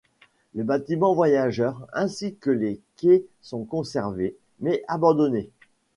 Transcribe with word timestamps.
Le 0.55 0.63
bâtiment 0.63 1.13
voyageurs, 1.13 1.87
ainsi 1.93 2.33
que 2.33 2.49
les 2.49 2.81
quais 2.97 3.23
sont 3.41 3.65
conservés, 3.65 4.35
mais 4.59 4.83
abandonnés. 4.87 5.51